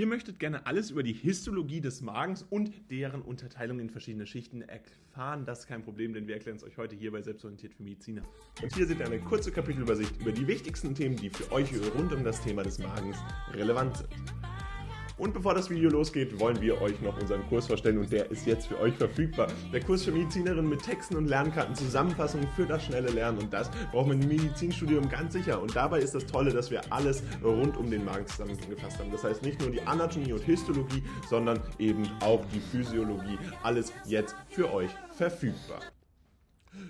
Ihr 0.00 0.06
möchtet 0.06 0.38
gerne 0.38 0.64
alles 0.64 0.90
über 0.90 1.02
die 1.02 1.12
Histologie 1.12 1.82
des 1.82 2.00
Magens 2.00 2.42
und 2.48 2.72
deren 2.90 3.20
Unterteilung 3.20 3.80
in 3.80 3.90
verschiedene 3.90 4.24
Schichten 4.24 4.62
erfahren. 4.62 5.44
Das 5.44 5.58
ist 5.58 5.66
kein 5.66 5.82
Problem, 5.82 6.14
denn 6.14 6.26
wir 6.26 6.36
erklären 6.36 6.56
es 6.56 6.64
euch 6.64 6.78
heute 6.78 6.96
hier 6.96 7.12
bei 7.12 7.20
Selbstorientiert 7.20 7.74
für 7.74 7.82
Mediziner. 7.82 8.22
Und 8.62 8.74
hier 8.74 8.86
seht 8.86 8.98
ihr 8.98 9.04
eine 9.04 9.20
kurze 9.20 9.52
Kapitelübersicht 9.52 10.18
über 10.18 10.32
die 10.32 10.46
wichtigsten 10.46 10.94
Themen, 10.94 11.16
die 11.16 11.28
für 11.28 11.52
euch 11.52 11.68
rund 11.94 12.14
um 12.14 12.24
das 12.24 12.42
Thema 12.42 12.62
des 12.62 12.78
Magens 12.78 13.18
relevant 13.52 13.98
sind. 13.98 14.08
Und 15.20 15.34
bevor 15.34 15.52
das 15.52 15.68
Video 15.68 15.90
losgeht, 15.90 16.40
wollen 16.40 16.58
wir 16.62 16.80
euch 16.80 16.98
noch 17.02 17.20
unseren 17.20 17.46
Kurs 17.46 17.66
vorstellen 17.66 17.98
und 17.98 18.10
der 18.10 18.30
ist 18.30 18.46
jetzt 18.46 18.68
für 18.68 18.80
euch 18.80 18.94
verfügbar. 18.94 19.48
Der 19.70 19.80
Kurs 19.80 20.02
für 20.02 20.12
Medizinerinnen 20.12 20.66
mit 20.66 20.82
Texten 20.82 21.14
und 21.14 21.26
Lernkarten, 21.26 21.74
Zusammenfassungen 21.74 22.48
für 22.56 22.64
das 22.64 22.86
schnelle 22.86 23.10
Lernen 23.10 23.36
und 23.36 23.52
das 23.52 23.70
braucht 23.92 24.08
man 24.08 24.22
im 24.22 24.28
Medizinstudium 24.28 25.10
ganz 25.10 25.34
sicher. 25.34 25.60
Und 25.60 25.76
dabei 25.76 25.98
ist 26.00 26.14
das 26.14 26.24
Tolle, 26.24 26.54
dass 26.54 26.70
wir 26.70 26.80
alles 26.90 27.22
rund 27.44 27.76
um 27.76 27.90
den 27.90 28.02
Magen 28.02 28.26
zusammengefasst 28.26 28.98
haben. 28.98 29.12
Das 29.12 29.22
heißt 29.22 29.42
nicht 29.42 29.60
nur 29.60 29.70
die 29.70 29.82
Anatomie 29.82 30.32
und 30.32 30.42
Histologie, 30.42 31.02
sondern 31.28 31.60
eben 31.78 32.08
auch 32.20 32.42
die 32.54 32.60
Physiologie. 32.60 33.36
Alles 33.62 33.92
jetzt 34.06 34.34
für 34.48 34.72
euch 34.72 34.90
verfügbar. 35.10 35.80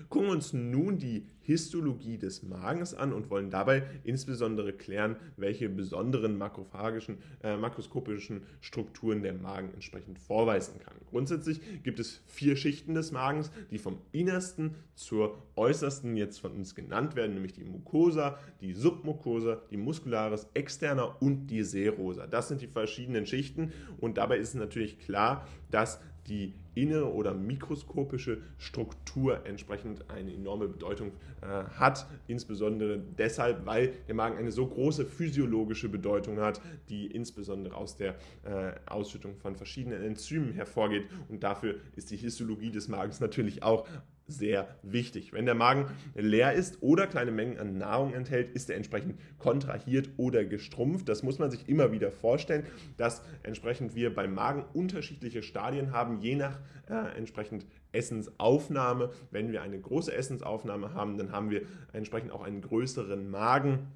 Gucken 0.09 0.27
wir 0.27 0.33
uns 0.33 0.53
nun 0.53 0.97
die 0.97 1.25
Histologie 1.41 2.17
des 2.17 2.43
Magens 2.43 2.93
an 2.93 3.13
und 3.13 3.29
wollen 3.29 3.49
dabei 3.49 3.83
insbesondere 4.03 4.73
klären, 4.73 5.15
welche 5.37 5.69
besonderen 5.69 6.37
makrophagischen, 6.37 7.17
äh, 7.43 7.57
makroskopischen 7.57 8.43
Strukturen 8.61 9.23
der 9.23 9.33
Magen 9.33 9.73
entsprechend 9.73 10.19
vorweisen 10.19 10.79
kann. 10.79 10.95
Grundsätzlich 11.09 11.59
gibt 11.83 11.99
es 11.99 12.21
vier 12.27 12.55
Schichten 12.55 12.93
des 12.93 13.11
Magens, 13.11 13.51
die 13.71 13.79
vom 13.79 13.97
innersten 14.11 14.75
zur 14.93 15.41
äußersten 15.55 16.15
jetzt 16.15 16.39
von 16.39 16.51
uns 16.51 16.75
genannt 16.75 17.15
werden, 17.15 17.33
nämlich 17.33 17.53
die 17.53 17.63
Mucosa, 17.63 18.37
die 18.61 18.73
Submucosa, 18.73 19.61
die 19.71 19.77
Muscularis 19.77 20.47
externa 20.53 21.03
und 21.03 21.47
die 21.47 21.63
Serosa. 21.63 22.27
Das 22.27 22.47
sind 22.47 22.61
die 22.61 22.67
verschiedenen 22.67 23.25
Schichten 23.25 23.71
und 23.99 24.17
dabei 24.17 24.37
ist 24.37 24.53
natürlich 24.53 24.99
klar, 24.99 25.47
dass 25.71 25.99
die 26.27 26.53
innere 26.73 27.13
oder 27.13 27.33
mikroskopische 27.33 28.41
Struktur 28.57 29.45
entsprechend 29.45 30.09
eine 30.09 30.33
enorme 30.33 30.67
Bedeutung 30.67 31.11
äh, 31.41 31.45
hat, 31.45 32.05
insbesondere 32.27 32.99
deshalb, 33.17 33.65
weil 33.65 33.93
der 34.07 34.15
Magen 34.15 34.37
eine 34.37 34.51
so 34.51 34.65
große 34.67 35.05
physiologische 35.05 35.89
Bedeutung 35.89 36.39
hat, 36.39 36.61
die 36.89 37.07
insbesondere 37.07 37.75
aus 37.75 37.97
der 37.97 38.15
äh, 38.43 38.73
Ausschüttung 38.85 39.35
von 39.35 39.55
verschiedenen 39.55 40.01
Enzymen 40.03 40.53
hervorgeht. 40.53 41.07
Und 41.27 41.43
dafür 41.43 41.75
ist 41.95 42.11
die 42.11 42.17
Histologie 42.17 42.71
des 42.71 42.87
Magens 42.87 43.19
natürlich 43.19 43.63
auch 43.63 43.85
sehr 44.27 44.75
wichtig. 44.81 45.33
Wenn 45.33 45.45
der 45.45 45.55
Magen 45.55 45.87
leer 46.15 46.53
ist 46.53 46.81
oder 46.81 47.07
kleine 47.07 47.31
Mengen 47.31 47.59
an 47.59 47.77
Nahrung 47.77 48.13
enthält, 48.13 48.49
ist 48.55 48.69
er 48.69 48.77
entsprechend 48.77 49.19
kontrahiert 49.37 50.09
oder 50.17 50.45
gestrumpft. 50.45 51.09
Das 51.09 51.23
muss 51.23 51.39
man 51.39 51.51
sich 51.51 51.67
immer 51.67 51.91
wieder 51.91 52.11
vorstellen, 52.11 52.65
dass 52.97 53.23
entsprechend 53.43 53.95
wir 53.95 54.13
beim 54.13 54.33
Magen 54.33 54.65
unterschiedliche 54.73 55.43
Stadien 55.43 55.91
haben, 55.91 56.19
je 56.19 56.35
nach 56.35 56.59
äh, 56.89 57.17
entsprechend 57.17 57.65
Essensaufnahme. 57.91 59.11
Wenn 59.31 59.51
wir 59.51 59.61
eine 59.61 59.79
große 59.79 60.13
Essensaufnahme 60.13 60.93
haben, 60.93 61.17
dann 61.17 61.31
haben 61.31 61.49
wir 61.49 61.63
entsprechend 61.93 62.31
auch 62.31 62.43
einen 62.43 62.61
größeren 62.61 63.29
Magen 63.29 63.87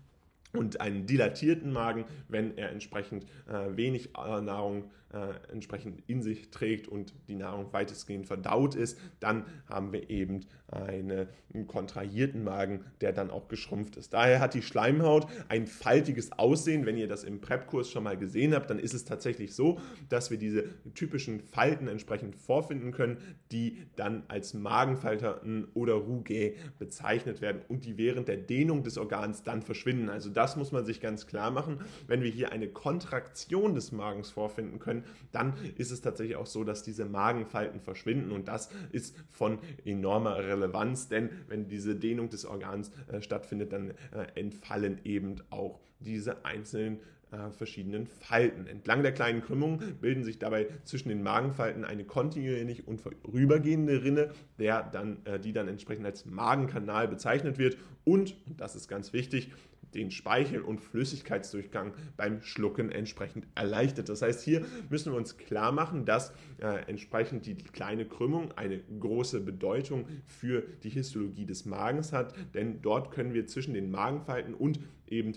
und 0.56 0.82
einen 0.82 1.06
dilatierten 1.06 1.72
Magen, 1.72 2.06
wenn 2.28 2.58
er 2.58 2.72
entsprechend 2.72 3.26
äh, 3.48 3.76
wenig 3.76 4.10
äh, 4.18 4.42
Nahrung 4.42 4.86
äh, 5.14 5.52
entsprechend 5.52 6.02
in 6.08 6.22
sich 6.22 6.52
trägt 6.52 6.88
und 6.88 7.14
die 7.28 7.36
Nahrung 7.36 7.72
weitestgehend 7.72 8.28
verdaut 8.28 8.76
ist, 8.76 9.00
dann 9.20 9.46
haben 9.68 9.94
wir 9.94 10.10
eben 10.10 10.42
eine, 10.76 11.28
einen 11.54 11.68
kontrahierten 11.68 12.44
Magen, 12.44 12.86
der 13.02 13.14
dann 13.14 13.32
auch 13.32 13.48
geschrumpft 13.48 13.98
ist. 13.98 14.14
Daher 14.14 14.40
hat 14.40 14.54
die 14.54 14.62
Schleimhaut 14.62 15.28
ein 15.50 15.68
faltiges 15.68 16.32
Aussehen. 16.34 16.86
Wenn 16.86 16.98
ihr 16.98 17.08
das 17.08 17.24
im 17.24 17.42
Prep-Kurs 17.42 17.90
schon 17.90 18.04
mal 18.04 18.18
gesehen 18.18 18.54
habt, 18.54 18.70
dann 18.70 18.80
ist 18.80 18.94
es 18.94 19.06
tatsächlich 19.06 19.54
so, 19.54 19.80
dass 20.10 20.32
wir 20.32 20.38
diese 20.38 20.66
typischen 20.94 21.40
Falten 21.40 21.88
entsprechend 21.88 22.36
vorfinden 22.36 22.92
können, 22.92 23.18
die 23.52 23.78
dann 23.96 24.24
als 24.28 24.54
Magenfalten 24.54 25.68
oder 25.74 25.94
Rouget 25.94 26.56
bezeichnet 26.80 27.42
werden 27.42 27.62
und 27.68 27.86
die 27.86 27.98
während 27.98 28.28
der 28.28 28.38
Dehnung 28.38 28.84
des 28.84 28.98
Organs 28.98 29.44
dann 29.44 29.62
verschwinden. 29.62 30.10
Also 30.10 30.30
das 30.30 30.56
muss 30.56 30.72
man 30.72 30.86
sich 30.86 31.02
ganz 31.02 31.28
klar 31.28 31.52
machen. 31.52 31.80
Wenn 32.08 32.22
wir 32.22 32.30
hier 32.30 32.52
eine 32.52 32.68
Kontraktion 32.68 33.76
des 33.76 33.92
Magens 33.92 34.30
vorfinden 34.30 34.80
können, 34.80 35.04
dann 35.32 35.54
ist 35.78 35.92
es 35.92 36.02
tatsächlich 36.02 36.36
auch 36.36 36.46
so, 36.46 36.64
dass 36.64 36.84
diese 36.84 37.06
Magenfalten 37.06 37.80
verschwinden 37.80 38.32
und 38.32 38.48
das 38.48 38.70
ist 38.92 39.16
von 39.30 39.60
enormer 39.86 40.38
Relevanz, 40.38 40.65
denn 41.10 41.30
wenn 41.48 41.68
diese 41.68 41.96
Dehnung 41.96 42.30
des 42.30 42.46
Organs 42.46 42.92
äh, 43.12 43.22
stattfindet, 43.22 43.74
dann 43.74 43.92
äh, 43.92 43.94
entfallen 44.36 45.00
eben 45.04 45.36
auch 45.50 45.80
diese 46.00 46.46
einzelnen 46.46 47.00
äh, 47.32 47.52
verschiedenen 47.52 48.06
Falten. 48.08 48.68
Entlang 48.68 49.02
der 49.02 49.12
kleinen 49.12 49.42
Krümmung 49.42 49.82
bilden 50.00 50.24
sich 50.24 50.40
dabei 50.40 50.68
zwischen 50.84 51.10
den 51.10 51.24
Magenfalten 51.24 51.84
eine 51.84 52.06
kontinuierlich 52.06 52.88
und 52.88 53.02
vorübergehende 53.02 54.04
Rinne, 54.04 54.30
der 54.60 54.84
dann, 54.84 55.26
äh, 55.26 55.40
die 55.40 55.52
dann 55.52 55.68
entsprechend 55.68 56.06
als 56.06 56.26
Magenkanal 56.26 57.08
bezeichnet 57.08 57.58
wird 57.58 57.78
und, 58.04 58.36
und 58.46 58.62
das 58.62 58.76
ist 58.76 58.88
ganz 58.88 59.12
wichtig, 59.12 59.52
den 59.96 60.12
Speichel- 60.12 60.62
und 60.62 60.82
Flüssigkeitsdurchgang 60.82 61.94
beim 62.18 62.42
Schlucken 62.42 62.92
entsprechend 62.92 63.48
erleichtert. 63.56 64.10
Das 64.10 64.22
heißt, 64.22 64.44
hier 64.44 64.66
müssen 64.90 65.12
wir 65.14 65.18
uns 65.18 65.38
klar 65.38 65.72
machen, 65.72 66.06
dass 66.06 66.32
äh, 66.60 66.88
entsprechend 66.88 67.46
die 67.46 67.56
kleine 67.56 68.06
Krümmung 68.06 68.52
eine 68.54 68.80
große 69.00 69.42
Bedeutung 69.42 70.08
für 70.28 70.64
die 70.84 70.90
Histologie 70.90 71.46
des 71.46 71.66
Magens 71.66 72.14
hat, 72.14 72.36
denn 72.54 72.82
dort 72.82 73.12
können 73.12 73.34
wir 73.34 73.48
zwischen 73.48 73.74
den 73.74 73.90
Magenfalten 73.90 74.54
und 74.54 74.80
eben 75.08 75.34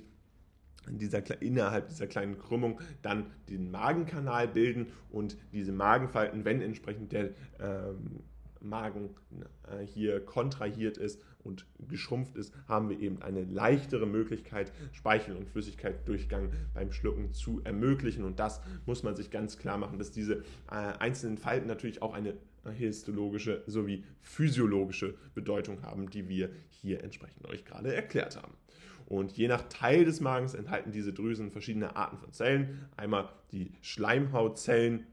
dieser, 0.91 1.23
innerhalb 1.43 1.89
dieser 1.89 2.07
kleinen 2.07 2.39
Krümmung 2.39 2.81
dann 3.03 3.27
den 3.49 3.71
Magenkanal 3.71 4.49
bilden 4.49 4.89
und 5.11 5.37
diese 5.53 5.73
Magenfalten, 5.73 6.45
wenn 6.45 6.63
entsprechend 6.63 7.13
der 7.13 7.31
ähm, 7.61 8.21
Magen 8.61 9.11
äh, 9.71 9.85
hier 9.85 10.25
kontrahiert 10.25 10.97
ist 10.97 11.23
und 11.45 11.67
geschrumpft 11.89 12.37
ist, 12.37 12.53
haben 12.67 12.91
wir 12.91 12.99
eben 13.01 13.23
eine 13.23 13.45
leichtere 13.45 14.07
Möglichkeit, 14.07 14.73
Speichel- 14.93 15.37
und 15.37 15.49
Flüssigkeitsdurchgang 15.49 16.51
beim 16.75 16.93
Schlucken 16.93 17.33
zu 17.33 17.61
ermöglichen. 17.65 18.25
Und 18.25 18.39
das 18.39 18.61
muss 18.87 19.03
man 19.03 19.17
sich 19.17 19.31
ganz 19.31 19.59
klar 19.59 19.79
machen, 19.79 19.99
dass 19.99 20.11
diese 20.11 20.39
äh, 20.71 20.75
einzelnen 20.99 21.39
Falten 21.39 21.69
natürlich 21.69 22.03
auch 22.03 22.15
eine 22.15 22.35
histologische 22.73 23.63
sowie 23.67 24.05
physiologische 24.21 25.15
Bedeutung 25.35 25.83
haben, 25.83 26.11
die 26.11 26.29
wir 26.29 26.51
hier 26.69 27.03
entsprechend 27.03 27.47
euch 27.47 27.65
gerade 27.65 27.95
erklärt 27.95 28.37
haben. 28.37 28.53
Und 29.07 29.33
je 29.33 29.49
nach 29.49 29.63
Teil 29.71 30.05
des 30.05 30.21
Magens 30.21 30.53
enthalten 30.53 30.93
diese 30.93 31.15
Drüsen 31.15 31.51
verschiedene 31.51 31.97
Arten 31.97 32.19
von 32.19 32.33
Zellen. 32.33 32.89
Einmal 32.97 33.31
die 33.53 33.73
Schleimhautzellen 33.81 35.07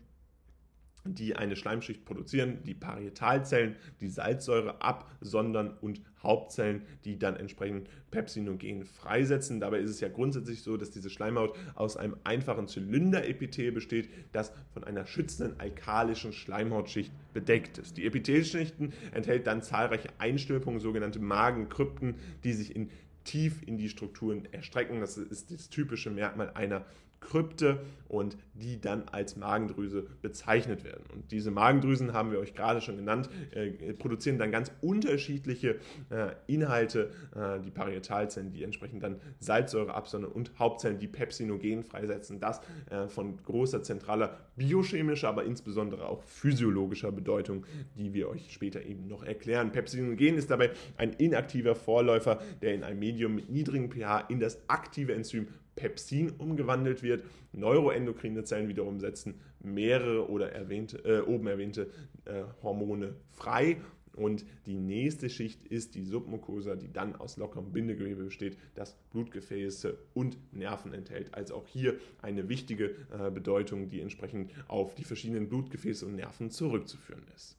die 1.05 1.35
eine 1.35 1.55
Schleimschicht 1.55 2.03
produzieren, 2.03 2.63
die 2.63 2.73
Parietalzellen, 2.73 3.75
die 4.01 4.09
Salzsäure 4.09 4.81
absondern 4.81 5.77
und 5.79 6.01
Hauptzellen, 6.23 6.81
die 7.05 7.19
dann 7.19 7.35
entsprechend 7.35 7.87
Pepsinogen 8.09 8.85
freisetzen. 8.85 9.59
Dabei 9.59 9.79
ist 9.79 9.91
es 9.91 9.99
ja 9.99 10.09
grundsätzlich 10.09 10.63
so, 10.63 10.77
dass 10.77 10.89
diese 10.89 11.11
Schleimhaut 11.11 11.55
aus 11.75 11.97
einem 11.97 12.17
einfachen 12.23 12.67
Zylinderepithel 12.67 13.71
besteht, 13.71 14.09
das 14.31 14.51
von 14.73 14.83
einer 14.83 15.05
schützenden 15.05 15.59
alkalischen 15.59 16.33
Schleimhautschicht 16.33 17.11
bedeckt 17.33 17.77
ist. 17.77 17.97
Die 17.97 18.05
Epithelschichten 18.05 18.93
enthält 19.11 19.45
dann 19.45 19.61
zahlreiche 19.61 20.09
Einstülpungen, 20.17 20.79
sogenannte 20.79 21.19
Magenkrypten, 21.19 22.15
die 22.43 22.53
sich 22.53 22.75
in 22.75 22.89
tief 23.25 23.61
in 23.65 23.77
die 23.77 23.89
Strukturen 23.89 24.47
erstrecken. 24.51 25.01
Das 25.01 25.17
ist 25.17 25.51
das 25.51 25.69
typische 25.69 26.09
Merkmal 26.09 26.51
einer 26.51 26.85
Krypte 27.25 27.81
und 28.07 28.37
die 28.53 28.79
dann 28.79 29.03
als 29.11 29.35
Magendrüse 29.35 30.05
bezeichnet 30.21 30.83
werden. 30.83 31.03
Und 31.13 31.31
diese 31.31 31.51
Magendrüsen 31.51 32.13
haben 32.13 32.31
wir 32.31 32.39
euch 32.39 32.53
gerade 32.53 32.79
schon 32.79 32.97
genannt, 32.97 33.29
äh, 33.51 33.93
produzieren 33.93 34.37
dann 34.37 34.51
ganz 34.51 34.71
unterschiedliche 34.81 35.79
äh, 36.09 36.33
Inhalte, 36.47 37.11
äh, 37.35 37.59
die 37.59 37.71
Parietalzellen, 37.71 38.51
die 38.51 38.63
entsprechend 38.63 39.03
dann 39.03 39.19
Salzsäure 39.39 39.93
absondern 39.93 40.31
und 40.31 40.51
Hauptzellen, 40.59 40.99
die 40.99 41.07
Pepsinogen 41.07 41.83
freisetzen. 41.83 42.39
Das 42.39 42.61
äh, 42.89 43.07
von 43.07 43.37
großer 43.43 43.83
zentraler 43.83 44.37
biochemischer, 44.55 45.27
aber 45.29 45.43
insbesondere 45.43 46.07
auch 46.07 46.23
physiologischer 46.23 47.11
Bedeutung, 47.11 47.65
die 47.97 48.13
wir 48.13 48.29
euch 48.29 48.53
später 48.53 48.83
eben 48.83 49.07
noch 49.07 49.23
erklären. 49.23 49.71
Pepsinogen 49.71 50.37
ist 50.37 50.51
dabei 50.51 50.71
ein 50.97 51.13
inaktiver 51.13 51.75
Vorläufer, 51.75 52.39
der 52.61 52.75
in 52.75 52.83
einem 52.83 52.99
Medium 52.99 53.35
mit 53.35 53.49
niedrigem 53.49 53.91
pH 53.91 54.21
in 54.29 54.39
das 54.39 54.69
aktive 54.69 55.13
Enzym 55.13 55.47
Pepsin 55.75 56.31
umgewandelt 56.37 57.03
wird. 57.03 57.23
Neuroendokrine 57.51 58.43
Zellen 58.43 58.67
wiederum 58.67 58.99
setzen 58.99 59.35
mehrere 59.61 60.29
oder 60.29 60.51
erwähnte, 60.51 60.97
äh, 61.05 61.21
oben 61.21 61.47
erwähnte 61.47 61.89
äh, 62.25 62.43
Hormone 62.61 63.15
frei. 63.31 63.77
Und 64.15 64.45
die 64.65 64.79
nächste 64.79 65.29
Schicht 65.29 65.65
ist 65.67 65.95
die 65.95 66.05
Submucosa, 66.05 66.75
die 66.75 66.91
dann 66.91 67.15
aus 67.15 67.35
lockerem 67.35 67.73
Bindegewebe 67.73 68.23
besteht, 68.23 68.57
das 68.73 68.95
Blutgefäße 69.11 69.97
und 70.13 70.37
Nerven 70.53 70.93
enthält. 70.93 71.33
Also 71.33 71.55
auch 71.55 71.67
hier 71.67 71.99
eine 72.21 72.47
wichtige 72.47 72.95
äh, 73.11 73.29
Bedeutung, 73.29 73.89
die 73.89 73.99
entsprechend 73.99 74.51
auf 74.69 74.95
die 74.95 75.03
verschiedenen 75.03 75.49
Blutgefäße 75.49 76.05
und 76.05 76.15
Nerven 76.15 76.49
zurückzuführen 76.49 77.25
ist. 77.35 77.57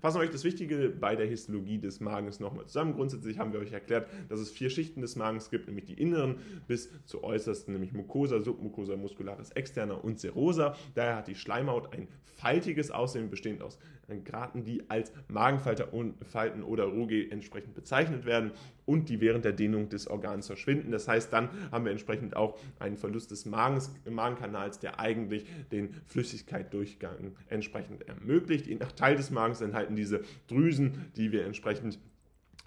Fassen 0.00 0.18
wir 0.18 0.24
euch 0.24 0.30
das 0.30 0.44
Wichtige 0.44 0.90
bei 0.90 1.16
der 1.16 1.26
Histologie 1.26 1.78
des 1.78 2.00
Magens 2.00 2.38
nochmal 2.40 2.66
zusammen. 2.66 2.94
Grundsätzlich 2.94 3.38
haben 3.38 3.52
wir 3.52 3.60
euch 3.60 3.72
erklärt, 3.72 4.08
dass 4.28 4.40
es 4.40 4.50
vier 4.50 4.70
Schichten 4.70 5.00
des 5.00 5.16
Magens 5.16 5.50
gibt, 5.50 5.66
nämlich 5.66 5.86
die 5.86 5.94
inneren 5.94 6.36
bis 6.66 6.90
zur 7.06 7.24
äußersten, 7.24 7.72
nämlich 7.72 7.92
Mucosa, 7.92 8.40
Submucosa, 8.40 8.96
Muscularis 8.96 9.50
externa 9.50 9.94
und 9.94 10.20
Serosa. 10.20 10.76
Daher 10.94 11.16
hat 11.16 11.28
die 11.28 11.34
Schleimhaut 11.34 11.92
ein 11.92 12.08
faltiges 12.36 12.90
Aussehen, 12.90 13.30
bestehend 13.30 13.62
aus 13.62 13.78
Graten, 14.24 14.64
die 14.64 14.88
als 14.88 15.12
Magenfalten 15.28 16.62
oder 16.62 16.84
Ruge 16.84 17.30
entsprechend 17.30 17.74
bezeichnet 17.74 18.24
werden 18.24 18.52
und 18.84 19.08
die 19.08 19.20
während 19.20 19.44
der 19.44 19.52
Dehnung 19.52 19.88
des 19.88 20.06
Organs 20.08 20.46
verschwinden. 20.46 20.92
Das 20.92 21.08
heißt, 21.08 21.32
dann 21.32 21.50
haben 21.72 21.84
wir 21.84 21.92
entsprechend 21.92 22.36
auch 22.36 22.58
einen 22.78 22.96
Verlust 22.96 23.30
des 23.30 23.46
Magens, 23.46 23.90
Magenkanals, 24.08 24.78
der 24.78 25.00
eigentlich 25.00 25.44
den 25.72 25.94
Flüssigkeitsdurchgang 26.06 27.34
entsprechend 27.48 28.08
ermöglicht. 28.08 28.66
Je 28.66 28.76
nach 28.76 28.92
Teil 28.92 29.16
des 29.16 29.30
Magens 29.30 29.60
enthalten 29.60 29.96
diese 29.96 30.22
Drüsen, 30.46 31.06
die 31.16 31.32
wir 31.32 31.44
entsprechend 31.44 31.98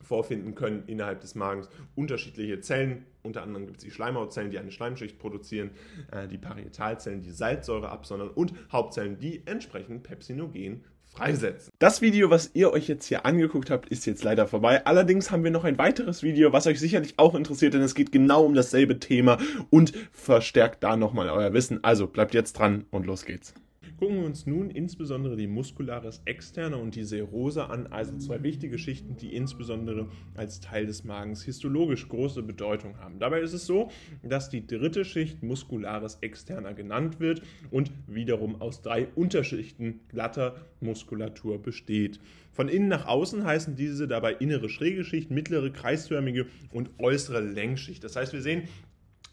vorfinden 0.01 0.55
können 0.55 0.83
innerhalb 0.87 1.21
des 1.21 1.35
Magens 1.35 1.69
unterschiedliche 1.95 2.61
Zellen. 2.61 3.05
Unter 3.21 3.43
anderem 3.43 3.65
gibt 3.65 3.79
es 3.79 3.83
die 3.83 3.91
Schleimhautzellen, 3.91 4.49
die 4.49 4.59
eine 4.59 4.71
Schleimschicht 4.71 5.19
produzieren, 5.19 5.71
äh, 6.11 6.27
die 6.27 6.37
Parietalzellen, 6.37 7.21
die 7.21 7.31
Salzsäure 7.31 7.89
absondern 7.89 8.29
und 8.29 8.53
Hauptzellen, 8.71 9.19
die 9.19 9.45
entsprechend 9.45 10.03
Pepsinogen 10.03 10.83
freisetzen. 11.13 11.71
Das 11.79 12.01
Video, 12.01 12.29
was 12.29 12.51
ihr 12.53 12.71
euch 12.71 12.87
jetzt 12.87 13.05
hier 13.05 13.25
angeguckt 13.25 13.69
habt, 13.69 13.89
ist 13.89 14.05
jetzt 14.05 14.23
leider 14.23 14.47
vorbei. 14.47 14.85
Allerdings 14.85 15.31
haben 15.31 15.43
wir 15.43 15.51
noch 15.51 15.63
ein 15.63 15.77
weiteres 15.77 16.23
Video, 16.23 16.53
was 16.53 16.67
euch 16.67 16.79
sicherlich 16.79 17.15
auch 17.17 17.35
interessiert, 17.35 17.73
denn 17.73 17.81
es 17.81 17.95
geht 17.95 18.11
genau 18.11 18.45
um 18.45 18.53
dasselbe 18.53 18.99
Thema 18.99 19.37
und 19.69 19.93
verstärkt 20.11 20.83
da 20.83 20.95
nochmal 20.95 21.29
euer 21.29 21.53
Wissen. 21.53 21.83
Also 21.83 22.07
bleibt 22.07 22.33
jetzt 22.33 22.53
dran 22.53 22.85
und 22.91 23.05
los 23.05 23.25
geht's. 23.25 23.53
Gucken 23.99 24.19
wir 24.19 24.25
uns 24.25 24.47
nun 24.47 24.69
insbesondere 24.69 25.35
die 25.35 25.47
Muscularis 25.47 26.21
externa 26.23 26.77
und 26.77 26.95
die 26.95 27.03
Serosa 27.03 27.65
an, 27.65 27.87
also 27.87 28.17
zwei 28.17 28.41
wichtige 28.43 28.77
Schichten, 28.77 29.17
die 29.17 29.35
insbesondere 29.35 30.07
als 30.35 30.61
Teil 30.61 30.85
des 30.85 31.03
Magens 31.03 31.43
histologisch 31.43 32.07
große 32.07 32.41
Bedeutung 32.41 32.97
haben. 32.99 33.19
Dabei 33.19 33.41
ist 33.41 33.51
es 33.51 33.65
so, 33.65 33.91
dass 34.23 34.49
die 34.49 34.65
dritte 34.65 35.03
Schicht 35.03 35.43
Muscularis 35.43 36.17
externa 36.21 36.71
genannt 36.71 37.19
wird 37.19 37.41
und 37.71 37.91
wiederum 38.07 38.61
aus 38.61 38.81
drei 38.81 39.09
Unterschichten 39.15 39.99
glatter 40.07 40.55
Muskulatur 40.79 41.61
besteht. 41.61 42.21
Von 42.53 42.69
innen 42.69 42.87
nach 42.87 43.05
außen 43.05 43.43
heißen 43.43 43.75
diese 43.75 44.07
dabei 44.07 44.33
innere 44.33 44.69
schräge 44.69 45.03
Schicht, 45.03 45.29
mittlere 45.29 45.71
kreisförmige 45.71 46.45
und 46.71 46.89
äußere 46.99 47.41
Längsschicht. 47.41 48.01
Das 48.03 48.15
heißt, 48.15 48.31
wir 48.31 48.41
sehen, 48.41 48.63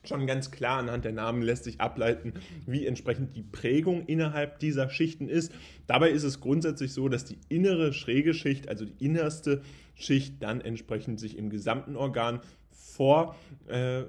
schon 0.09 0.27
ganz 0.27 0.51
klar 0.51 0.79
anhand 0.79 1.05
der 1.05 1.13
Namen 1.13 1.43
lässt 1.43 1.65
sich 1.65 1.81
ableiten, 1.81 2.35
wie 2.67 2.87
entsprechend 2.87 3.37
die 3.37 3.43
Prägung 3.43 4.07
innerhalb 4.07 4.59
dieser 4.59 4.91
Schichten 4.91 5.29
ist. 5.29 5.53
Dabei 5.87 6.11
ist 6.11 6.25
es 6.25 6.41
grundsätzlich 6.41 6.93
so, 6.93 7.09
dass 7.09 7.25
die 7.25 7.39
innere 7.49 7.93
schräge 7.93 8.35
Schicht, 8.35 8.69
also 8.69 8.85
die 8.85 9.05
innerste 9.05 9.63
Schicht, 9.95 10.43
dann 10.43 10.61
entsprechend 10.61 11.21
sich 11.21 11.39
im 11.39 11.51
gesamten 11.51 11.97
Organ 11.97 12.41
vorfindet 12.71 14.05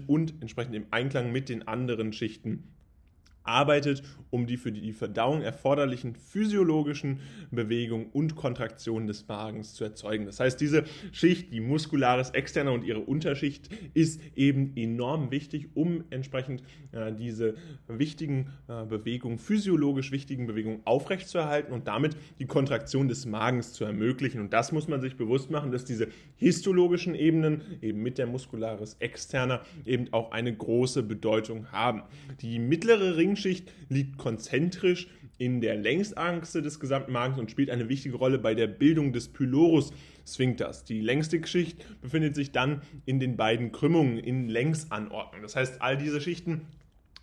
äh, 0.00 0.04
und 0.06 0.34
entsprechend 0.40 0.74
im 0.74 0.86
Einklang 0.90 1.32
mit 1.32 1.48
den 1.48 1.66
anderen 1.68 2.12
Schichten 2.12 2.72
arbeitet, 3.44 4.02
um 4.30 4.46
die 4.46 4.56
für 4.56 4.72
die 4.72 4.92
Verdauung 4.92 5.42
erforderlichen 5.42 6.14
physiologischen 6.14 7.20
Bewegungen 7.50 8.06
und 8.12 8.34
Kontraktionen 8.34 9.06
des 9.06 9.28
Magens 9.28 9.74
zu 9.74 9.84
erzeugen. 9.84 10.24
Das 10.24 10.40
heißt, 10.40 10.60
diese 10.60 10.84
Schicht, 11.12 11.52
die 11.52 11.60
Muscularis 11.60 12.30
externa 12.30 12.70
und 12.70 12.84
ihre 12.84 13.00
Unterschicht, 13.00 13.68
ist 13.92 14.20
eben 14.34 14.72
enorm 14.76 15.30
wichtig, 15.30 15.68
um 15.74 16.04
entsprechend 16.10 16.62
äh, 16.92 17.12
diese 17.12 17.54
wichtigen 17.88 18.50
äh, 18.68 18.84
Bewegungen, 18.86 19.38
physiologisch 19.38 20.12
wichtigen 20.12 20.46
Bewegungen 20.46 20.80
aufrechtzuerhalten 20.84 21.72
und 21.72 21.86
damit 21.86 22.16
die 22.38 22.46
Kontraktion 22.46 23.08
des 23.08 23.26
Magens 23.26 23.74
zu 23.74 23.84
ermöglichen. 23.84 24.40
Und 24.40 24.52
das 24.52 24.72
muss 24.72 24.88
man 24.88 25.00
sich 25.00 25.16
bewusst 25.16 25.50
machen, 25.50 25.72
dass 25.72 25.84
diese 25.84 26.08
histologischen 26.36 27.14
Ebenen 27.14 27.60
eben 27.82 28.02
mit 28.02 28.16
der 28.16 28.26
Muscularis 28.26 28.96
externa 28.98 29.60
eben 29.84 30.12
auch 30.12 30.30
eine 30.32 30.54
große 30.54 31.02
Bedeutung 31.02 31.70
haben. 31.70 32.02
Die 32.40 32.58
mittlere 32.58 33.16
Ring 33.16 33.31
Ringschicht 33.32 33.72
liegt 33.88 34.18
konzentrisch 34.18 35.08
in 35.38 35.62
der 35.62 35.74
Längsachse 35.74 36.60
des 36.60 36.78
gesamten 36.78 37.12
Magens 37.12 37.38
und 37.38 37.50
spielt 37.50 37.70
eine 37.70 37.88
wichtige 37.88 38.16
Rolle 38.16 38.38
bei 38.38 38.54
der 38.54 38.66
Bildung 38.66 39.14
des 39.14 39.28
Pylorus 39.28 39.90
Sphincters. 40.26 40.84
Die 40.84 41.00
längste 41.00 41.44
Schicht 41.46 41.82
befindet 42.02 42.34
sich 42.34 42.52
dann 42.52 42.82
in 43.06 43.20
den 43.20 43.38
beiden 43.38 43.72
Krümmungen 43.72 44.18
in 44.18 44.48
Längsanordnung. 44.48 45.40
Das 45.40 45.56
heißt, 45.56 45.80
all 45.80 45.96
diese 45.96 46.20
Schichten 46.20 46.66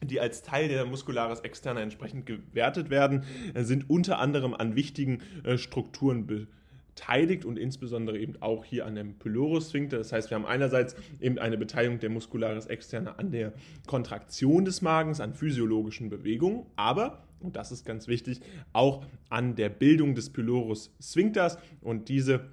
die 0.02 0.22
als 0.22 0.44
Teil 0.44 0.70
der 0.70 0.86
Muscularis 0.86 1.42
externa 1.42 1.82
entsprechend 1.82 2.26
gewertet 2.26 2.90
werden, 2.90 3.26
sind 3.54 3.90
unter 3.90 4.20
anderem 4.20 4.54
an 4.54 4.78
wichtigen 4.78 5.20
äh, 5.44 5.58
Strukturen 5.58 6.26
beteiligt 6.26 6.59
beteiligt 7.00 7.46
und 7.46 7.57
insbesondere 7.57 8.19
eben 8.19 8.42
auch 8.42 8.66
hier 8.66 8.86
an 8.86 8.96
dem 8.96 9.18
Pylorus-Sphinkter. 9.18 9.98
Das 9.98 10.12
heißt, 10.12 10.30
wir 10.30 10.36
haben 10.36 10.46
einerseits 10.46 10.96
eben 11.22 11.40
eine 11.40 11.57
Beteiligung 11.57 12.00
der 12.00 12.10
Muscularis 12.10 12.66
externa 12.66 13.13
an 13.13 13.31
der 13.31 13.54
Kontraktion 13.88 14.66
des 14.66 14.81
Magens, 14.81 15.22
an 15.22 15.34
physiologischen 15.34 16.10
Bewegungen, 16.10 16.66
aber 16.75 17.24
und 17.40 17.56
das 17.56 17.72
ist 17.72 17.86
ganz 17.86 18.10
wichtig, 18.10 18.42
auch 18.74 19.06
an 19.30 19.56
der 19.56 19.69
Bildung 19.69 20.13
des 20.13 20.30
Pylorus 20.30 20.94
Sphinkters. 21.01 21.57
Und 21.80 22.10
diese 22.10 22.50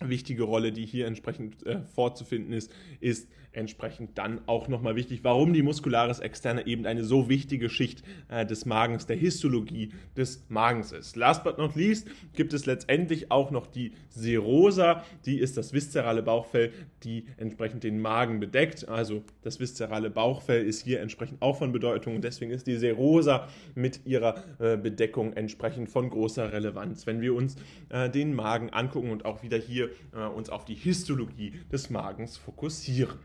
wichtige 0.00 0.42
Rolle, 0.42 0.72
die 0.72 0.84
hier 0.84 1.06
entsprechend 1.06 1.64
äh, 1.64 1.82
vorzufinden 1.94 2.52
ist, 2.52 2.72
ist 2.98 3.28
entsprechend 3.56 4.18
dann 4.18 4.40
auch 4.46 4.68
nochmal 4.68 4.96
wichtig, 4.96 5.20
warum 5.22 5.52
die 5.52 5.62
Muscularis 5.62 6.18
externe 6.18 6.66
eben 6.66 6.86
eine 6.86 7.04
so 7.04 7.28
wichtige 7.28 7.68
Schicht 7.68 8.02
äh, 8.28 8.44
des 8.44 8.66
Magens, 8.66 9.06
der 9.06 9.16
Histologie 9.16 9.90
des 10.16 10.44
Magens 10.48 10.92
ist. 10.92 11.16
Last 11.16 11.44
but 11.44 11.58
not 11.58 11.74
least 11.74 12.08
gibt 12.34 12.52
es 12.52 12.66
letztendlich 12.66 13.30
auch 13.30 13.50
noch 13.50 13.66
die 13.66 13.92
Serosa, 14.10 15.04
die 15.24 15.38
ist 15.38 15.56
das 15.56 15.72
viszerale 15.72 16.22
Bauchfell, 16.22 16.72
die 17.02 17.26
entsprechend 17.36 17.84
den 17.84 18.00
Magen 18.00 18.40
bedeckt. 18.40 18.88
Also 18.88 19.22
das 19.42 19.60
viszerale 19.60 20.10
Bauchfell 20.10 20.64
ist 20.64 20.82
hier 20.82 21.00
entsprechend 21.00 21.42
auch 21.42 21.58
von 21.58 21.72
Bedeutung 21.72 22.16
und 22.16 22.24
deswegen 22.24 22.50
ist 22.50 22.66
die 22.66 22.76
Serosa 22.76 23.48
mit 23.74 24.00
ihrer 24.06 24.42
äh, 24.58 24.76
Bedeckung 24.76 25.32
entsprechend 25.32 25.88
von 25.88 26.10
großer 26.10 26.52
Relevanz. 26.52 27.06
Wenn 27.06 27.20
wir 27.20 27.34
uns 27.34 27.56
äh, 27.88 28.10
den 28.10 28.34
Magen 28.34 28.70
angucken 28.70 29.10
und 29.10 29.24
auch 29.24 29.42
wieder 29.42 29.58
hier 29.58 29.90
äh, 30.14 30.26
uns 30.26 30.50
auf 30.50 30.64
die 30.64 30.74
Histologie 30.74 31.52
des 31.70 31.90
Magens 31.90 32.36
fokussieren. 32.36 33.18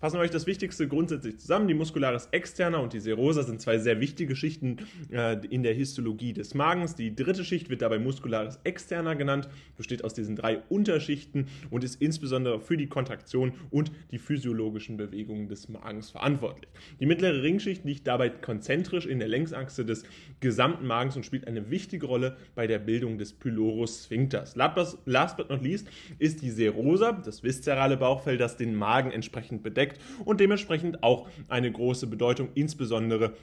Fassen 0.00 0.18
wir 0.18 0.20
euch 0.20 0.30
das 0.30 0.46
Wichtigste 0.46 0.86
grundsätzlich 0.86 1.40
zusammen. 1.40 1.66
Die 1.66 1.74
Muscularis 1.74 2.28
externa 2.30 2.78
und 2.78 2.92
die 2.92 3.00
Serosa 3.00 3.42
sind 3.42 3.60
zwei 3.60 3.78
sehr 3.78 3.98
wichtige 3.98 4.36
Schichten 4.36 4.76
äh, 5.10 5.44
in 5.48 5.64
der 5.64 5.74
Histologie 5.74 6.32
des 6.32 6.54
Magens. 6.54 6.94
Die 6.94 7.16
dritte 7.16 7.44
Schicht 7.44 7.68
wird 7.68 7.82
dabei 7.82 7.98
Muscularis 7.98 8.60
externa 8.62 9.14
genannt, 9.14 9.48
besteht 9.76 10.04
aus 10.04 10.14
diesen 10.14 10.36
drei 10.36 10.62
Unterschichten 10.68 11.48
und 11.70 11.82
ist 11.82 12.00
insbesondere 12.00 12.60
für 12.60 12.76
die 12.76 12.86
Kontraktion 12.86 13.54
und 13.70 13.90
die 14.12 14.18
physiologischen 14.18 14.96
Bewegungen 14.96 15.48
des 15.48 15.68
Magens 15.68 16.10
verantwortlich. 16.10 16.70
Die 17.00 17.06
mittlere 17.06 17.42
Ringschicht 17.42 17.84
liegt 17.84 18.06
dabei 18.06 18.28
konzentrisch 18.28 19.04
in 19.04 19.18
der 19.18 19.26
Längsachse 19.26 19.84
des 19.84 20.04
gesamten 20.38 20.86
Magens 20.86 21.16
und 21.16 21.26
spielt 21.26 21.48
eine 21.48 21.70
wichtige 21.70 22.06
Rolle 22.06 22.36
bei 22.54 22.68
der 22.68 22.78
Bildung 22.78 23.18
des 23.18 23.32
Pylorus 23.32 24.04
sphincters. 24.04 24.54
Last 24.54 25.36
but 25.36 25.50
not 25.50 25.60
least 25.60 25.88
ist 26.20 26.40
die 26.40 26.50
Serosa, 26.50 27.10
das 27.10 27.42
viszerale 27.42 27.96
Bauchfell, 27.96 28.38
das 28.38 28.56
den 28.56 28.76
Magen 28.76 29.10
entsprechend 29.10 29.64
bedeckt 29.64 29.87
steckt 29.88 30.00
und 30.24 30.40
dementsprechend 30.40 31.02
auch 31.02 31.28
eine 31.48 31.70
große 31.70 32.06
Bedeutung, 32.06 32.50
insbesondere 32.54 33.34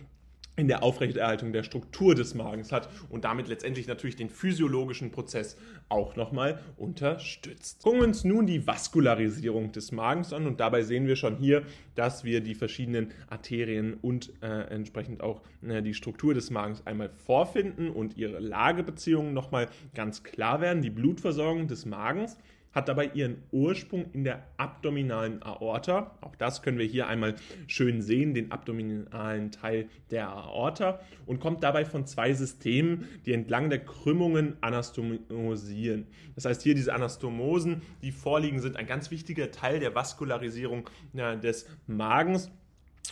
in 0.57 0.69
der 0.69 0.83
Aufrechterhaltung 0.83 1.51
der 1.51 1.63
Struktur 1.63 2.15
des 2.15 2.33
Magens 2.33 2.71
hat 2.71 2.87
und 3.09 3.25
damit 3.25 3.49
letztendlich 3.49 3.87
natürlich 3.87 4.15
den 4.15 4.29
physiologischen 4.29 5.11
Prozess 5.11 5.57
auch 5.89 6.15
nochmal 6.15 6.61
unterstützt. 6.77 7.83
Gucken 7.83 7.99
wir 7.99 8.07
uns 8.07 8.23
nun 8.23 8.45
die 8.45 8.65
Vaskularisierung 8.65 9.73
des 9.73 9.91
Magens 9.91 10.31
an 10.31 10.47
und 10.47 10.61
dabei 10.61 10.83
sehen 10.83 11.07
wir 11.07 11.17
schon 11.17 11.35
hier, 11.35 11.63
dass 11.95 12.23
wir 12.23 12.39
die 12.39 12.55
verschiedenen 12.55 13.11
Arterien 13.27 13.95
und 13.95 14.31
äh, 14.41 14.61
entsprechend 14.69 15.21
auch 15.21 15.41
äh, 15.61 15.81
die 15.81 15.93
Struktur 15.93 16.33
des 16.33 16.49
Magens 16.51 16.87
einmal 16.87 17.09
vorfinden 17.09 17.89
und 17.89 18.15
ihre 18.15 18.39
Lagebeziehungen 18.39 19.33
nochmal 19.33 19.67
ganz 19.93 20.23
klar 20.23 20.61
werden. 20.61 20.81
Die 20.81 20.89
Blutversorgung 20.89 21.67
des 21.67 21.85
Magens 21.85 22.37
hat 22.75 22.89
dabei 22.89 23.09
ihren 23.13 23.41
Ursprung 23.51 24.11
in 24.11 24.25
der 24.25 24.43
abdominalen 24.57 25.41
Aorta. 25.41 26.17
Auch 26.19 26.35
das 26.35 26.61
können 26.61 26.77
wir 26.77 26.85
hier 26.85 27.07
einmal 27.07 27.35
schön 27.67 28.01
sehen, 28.01 28.33
den 28.33 28.51
abdominalen 28.51 29.51
Teil 29.51 29.87
der 30.11 30.29
Aorta 30.29 30.99
und 31.25 31.39
kommt 31.39 31.63
dabei 31.63 31.85
von 31.85 32.05
zwei 32.05 32.33
Systemen, 32.33 33.07
die 33.25 33.33
entlang 33.33 33.69
der 33.69 33.79
Krümmungen 33.79 34.57
anastomosieren. 34.59 36.07
Das 36.35 36.43
heißt, 36.43 36.61
hier 36.61 36.75
diese 36.75 36.93
Anastomosen, 36.93 37.81
die 38.01 38.11
vorliegen, 38.11 38.59
sind 38.59 38.75
ein 38.75 38.85
ganz 38.87 39.09
wichtiger 39.09 39.51
Teil 39.51 39.79
der 39.79 39.95
Vaskularisierung 39.95 40.89
ja, 41.13 41.35
des 41.37 41.67
Magens. 41.87 42.51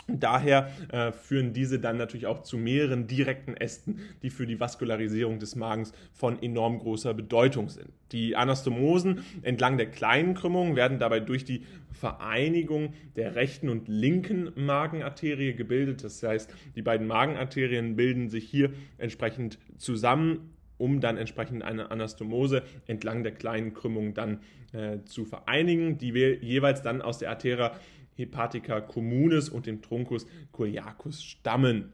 Daher 0.06 0.70
äh, 0.92 1.12
führen 1.12 1.52
diese 1.52 1.78
dann 1.78 1.96
natürlich 1.96 2.26
auch 2.26 2.42
zu 2.42 2.58
mehreren 2.58 3.06
direkten 3.06 3.56
Ästen, 3.56 4.00
die 4.22 4.30
für 4.30 4.46
die 4.46 4.60
Vaskularisierung 4.60 5.38
des 5.38 5.56
Magens 5.56 5.92
von 6.12 6.42
enorm 6.42 6.78
großer 6.78 7.14
Bedeutung 7.14 7.68
sind. 7.68 7.88
Die 8.12 8.36
Anastomosen 8.36 9.24
entlang 9.42 9.78
der 9.78 9.90
kleinen 9.90 10.34
Krümmung 10.34 10.76
werden 10.76 10.98
dabei 10.98 11.20
durch 11.20 11.44
die 11.44 11.64
Vereinigung 11.90 12.92
der 13.16 13.34
rechten 13.34 13.68
und 13.68 13.88
linken 13.88 14.52
Magenarterie 14.56 15.54
gebildet. 15.54 16.04
Das 16.04 16.22
heißt, 16.22 16.52
die 16.76 16.82
beiden 16.82 17.06
Magenarterien 17.06 17.96
bilden 17.96 18.28
sich 18.28 18.48
hier 18.48 18.72
entsprechend 18.98 19.58
zusammen 19.78 20.50
um 20.76 21.00
dann 21.00 21.16
entsprechend 21.16 21.62
eine 21.62 21.90
Anastomose 21.90 22.62
entlang 22.86 23.22
der 23.22 23.32
kleinen 23.32 23.74
Krümmung 23.74 24.14
dann 24.14 24.40
äh, 24.72 24.98
zu 25.04 25.24
vereinigen, 25.24 25.98
die 25.98 26.14
wir 26.14 26.42
jeweils 26.42 26.82
dann 26.82 27.00
aus 27.00 27.18
der 27.18 27.30
Arteria 27.30 27.72
hepatica 28.16 28.80
communis 28.80 29.48
und 29.48 29.66
dem 29.66 29.82
Truncus 29.82 30.26
coliacus 30.52 31.22
stammen. 31.22 31.92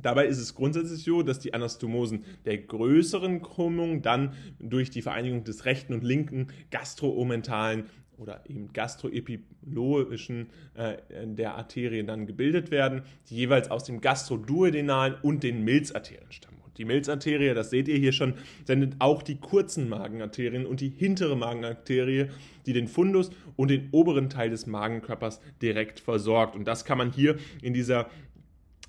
Dabei 0.00 0.26
ist 0.26 0.38
es 0.38 0.54
grundsätzlich 0.54 1.04
so, 1.04 1.22
dass 1.22 1.38
die 1.38 1.54
Anastomosen 1.54 2.24
der 2.44 2.58
größeren 2.58 3.40
Krümmung 3.40 4.02
dann 4.02 4.34
durch 4.58 4.90
die 4.90 5.02
Vereinigung 5.02 5.44
des 5.44 5.64
rechten 5.64 5.94
und 5.94 6.04
linken 6.04 6.48
gastroomentalen 6.70 7.84
oder 8.18 8.42
eben 8.48 8.72
gastroepilogischen 8.72 10.50
äh, 10.74 10.96
der 11.26 11.56
Arterien 11.56 12.06
dann 12.06 12.26
gebildet 12.26 12.70
werden, 12.70 13.02
die 13.28 13.36
jeweils 13.36 13.70
aus 13.70 13.84
dem 13.84 14.00
gastroduodenalen 14.00 15.16
und 15.22 15.42
den 15.42 15.62
Milzarterien 15.62 16.32
stammen. 16.32 16.55
Die 16.78 16.84
Milzarterie, 16.84 17.54
das 17.54 17.70
seht 17.70 17.88
ihr 17.88 17.96
hier 17.96 18.12
schon, 18.12 18.34
sendet 18.64 18.94
auch 18.98 19.22
die 19.22 19.36
kurzen 19.36 19.88
Magenarterien 19.88 20.66
und 20.66 20.80
die 20.80 20.92
hintere 20.96 21.36
Magenarterie, 21.36 22.26
die 22.66 22.72
den 22.72 22.88
Fundus 22.88 23.30
und 23.56 23.70
den 23.70 23.88
oberen 23.92 24.28
Teil 24.28 24.50
des 24.50 24.66
Magenkörpers 24.66 25.40
direkt 25.62 26.00
versorgt. 26.00 26.54
Und 26.54 26.66
das 26.66 26.84
kann 26.84 26.98
man 26.98 27.12
hier 27.12 27.36
in 27.62 27.74
dieser 27.74 28.10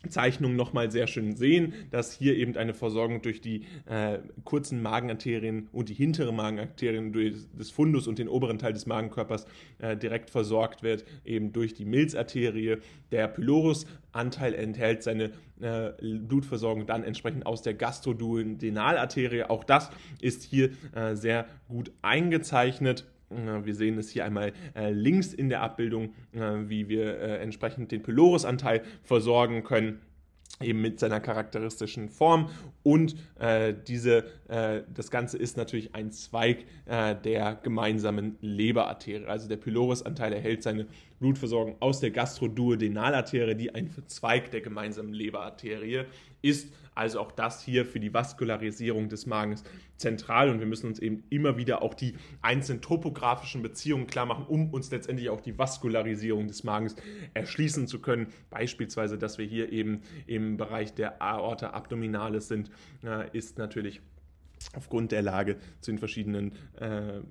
Zeichnung 0.10 0.56
nochmal 0.56 0.92
sehr 0.92 1.08
schön 1.08 1.36
sehen, 1.36 1.74
dass 1.92 2.14
hier 2.14 2.36
eben 2.36 2.56
eine 2.58 2.74
Versorgung 2.74 3.22
durch 3.22 3.42
die 3.42 3.64
äh, 3.86 4.20
kurzen 4.44 4.82
Magenarterien 4.82 5.68
und 5.72 5.90
die 5.90 5.94
hintere 5.94 6.34
Magenarterien 6.34 7.12
des 7.12 7.72
Fundus 7.72 8.08
und 8.08 8.20
den 8.20 8.28
oberen 8.28 8.60
Teil 8.60 8.74
des 8.74 8.86
Magenkörpers 8.86 9.46
äh, 9.80 9.96
direkt 9.98 10.30
versorgt 10.30 10.84
wird, 10.84 11.06
eben 11.26 11.54
durch 11.54 11.74
die 11.74 11.86
Milzarterie. 11.86 12.78
Der 13.12 13.28
Pylorus-Anteil 13.28 14.54
enthält 14.54 15.04
seine 15.04 15.32
äh, 15.62 15.92
Blutversorgung 16.02 16.86
dann 16.86 17.04
entsprechend 17.04 17.46
aus 17.46 17.62
der 17.62 17.74
Gastroduodenalarterie. 17.74 19.44
Auch 19.44 19.64
das 19.64 19.90
ist 20.22 20.44
hier 20.44 20.72
äh, 20.94 21.16
sehr 21.16 21.48
gut 21.68 21.92
eingezeichnet. 22.02 23.06
Wir 23.30 23.76
sehen 23.76 23.98
es 23.98 24.10
hier 24.10 24.26
einmal 24.26 24.54
äh, 24.74 24.92
links 24.92 25.34
in 25.34 25.50
der 25.50 25.62
Abbildung, 25.62 26.14
äh, 26.32 26.40
wie 26.68 26.88
wir 26.88 27.20
äh, 27.20 27.38
entsprechend 27.40 27.92
den 27.92 28.02
Pylorus-Anteil 28.02 28.84
versorgen 29.04 29.64
können 29.64 30.02
eben 30.62 30.82
mit 30.82 31.00
seiner 31.00 31.20
charakteristischen 31.20 32.10
Form. 32.10 32.50
Und 32.82 33.16
diese, 33.88 34.26
äh, 34.48 34.84
das 34.94 35.12
Ganze 35.12 35.38
ist 35.38 35.58
natürlich 35.58 35.94
ein 35.96 36.12
Zweig 36.12 36.66
äh, 36.86 37.16
der 37.16 37.56
gemeinsamen 37.56 38.38
Leberarterie. 38.42 39.26
Also 39.26 39.48
der 39.48 39.58
Pylorus-Anteil 39.58 40.34
erhält 40.34 40.64
seine 40.64 40.88
Blutversorgung 41.20 41.76
aus 41.80 42.00
der 42.00 42.12
Gastroduodenalarterie, 42.12 43.56
die 43.56 43.74
ein 43.74 43.90
Zweig 44.08 44.52
der 44.52 44.62
gemeinsamen 44.62 45.14
Leberarterie 45.14 46.06
ist. 46.42 46.74
Also 46.96 47.20
auch 47.20 47.32
das 47.32 47.64
hier 47.64 47.86
für 47.86 48.00
die 48.00 48.12
Vaskularisierung 48.12 49.08
des 49.08 49.28
Magens 49.28 49.64
zentral 49.98 50.50
und 50.50 50.60
wir 50.60 50.66
müssen 50.66 50.88
uns 50.88 50.98
eben 50.98 51.24
immer 51.30 51.56
wieder 51.56 51.84
auch 51.84 51.94
die 51.94 52.16
einzelnen 52.42 52.82
topografischen 52.82 53.62
Beziehungen 53.62 54.08
klar 54.08 54.26
machen, 54.26 54.46
um 54.48 54.74
uns 54.74 54.90
letztendlich 54.90 55.30
auch 55.30 55.42
die 55.42 55.58
Vaskularisierung 55.58 56.48
des 56.48 56.64
Magens 56.64 56.96
erschließen 57.36 57.86
zu 57.88 58.00
können. 58.00 58.28
Beispielsweise, 58.50 59.20
dass 59.20 59.38
wir 59.38 59.46
hier 59.46 59.72
eben 59.72 60.02
im 60.26 60.58
Bereich 60.58 60.94
der 60.94 61.22
Aorta 61.22 61.70
abdominalis 61.72 62.48
sind, 62.48 62.72
äh, 63.04 63.30
ist 63.36 63.60
natürlich 63.60 64.02
aufgrund 64.76 65.12
der 65.12 65.22
Lage 65.22 65.58
zu 65.82 65.92
den 65.92 65.98
verschiedenen 65.98 66.54
äh, 66.80 67.22